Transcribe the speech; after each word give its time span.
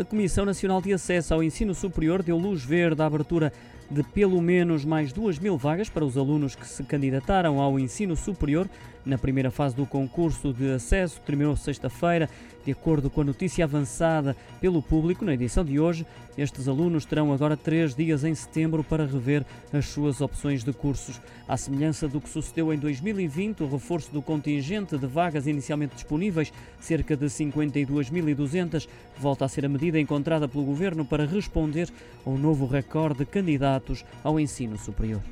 A 0.00 0.04
Comissão 0.04 0.46
Nacional 0.46 0.80
de 0.80 0.94
Acesso 0.94 1.34
ao 1.34 1.42
Ensino 1.42 1.74
Superior 1.74 2.22
deu 2.22 2.38
luz 2.38 2.64
verde 2.64 3.02
à 3.02 3.04
abertura 3.04 3.52
de 3.90 4.02
pelo 4.02 4.40
menos 4.40 4.84
mais 4.84 5.12
2 5.12 5.38
mil 5.38 5.58
vagas 5.58 5.88
para 5.88 6.04
os 6.04 6.16
alunos 6.16 6.54
que 6.54 6.66
se 6.66 6.82
candidataram 6.84 7.60
ao 7.60 7.78
ensino 7.78 8.14
superior 8.14 8.68
na 9.04 9.16
primeira 9.16 9.50
fase 9.50 9.74
do 9.74 9.86
concurso 9.86 10.52
de 10.52 10.72
acesso, 10.72 11.20
terminou 11.22 11.56
sexta-feira. 11.56 12.28
De 12.62 12.72
acordo 12.72 13.08
com 13.08 13.22
a 13.22 13.24
notícia 13.24 13.64
avançada 13.64 14.36
pelo 14.60 14.82
público 14.82 15.24
na 15.24 15.32
edição 15.32 15.64
de 15.64 15.80
hoje, 15.80 16.06
estes 16.36 16.68
alunos 16.68 17.06
terão 17.06 17.32
agora 17.32 17.56
três 17.56 17.94
dias 17.94 18.22
em 18.22 18.34
setembro 18.34 18.84
para 18.84 19.06
rever 19.06 19.46
as 19.72 19.86
suas 19.86 20.20
opções 20.20 20.62
de 20.62 20.70
cursos. 20.70 21.18
À 21.48 21.56
semelhança 21.56 22.06
do 22.06 22.20
que 22.20 22.28
sucedeu 22.28 22.70
em 22.70 22.76
2020, 22.78 23.62
o 23.62 23.68
reforço 23.70 24.12
do 24.12 24.20
contingente 24.20 24.98
de 24.98 25.06
vagas 25.06 25.46
inicialmente 25.46 25.94
disponíveis, 25.94 26.52
cerca 26.78 27.16
de 27.16 27.26
52.200, 27.26 28.86
volta 29.18 29.46
a 29.46 29.48
ser 29.48 29.64
a 29.64 29.68
medida 29.68 29.98
encontrada 29.98 30.46
pelo 30.46 30.64
governo 30.64 31.02
para 31.02 31.24
responder 31.24 31.88
ao 32.26 32.36
novo 32.36 32.66
recorde 32.66 33.20
de 33.20 33.24
candidatos 33.24 33.79
candidatos 33.80 34.04
ao 34.22 34.38
ensino 34.38 34.78
superior. 34.78 35.22